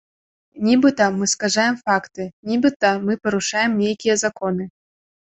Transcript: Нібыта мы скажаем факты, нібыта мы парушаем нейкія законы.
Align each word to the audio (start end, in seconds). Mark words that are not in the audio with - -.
Нібыта 0.69 1.09
мы 1.17 1.29
скажаем 1.33 1.77
факты, 1.85 2.23
нібыта 2.55 2.97
мы 3.07 3.21
парушаем 3.29 3.81
нейкія 3.87 4.21
законы. 4.27 4.63